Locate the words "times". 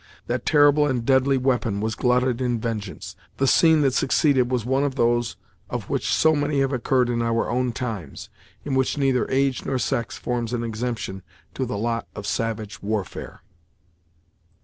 7.71-8.27